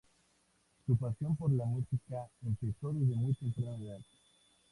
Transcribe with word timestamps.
Su 0.87 0.97
pasión 0.97 1.35
por 1.35 1.51
la 1.51 1.63
música 1.63 2.27
empezó 2.43 2.91
desde 2.91 3.15
muy 3.15 3.35
temprana 3.35 3.77
edad. 3.77 3.99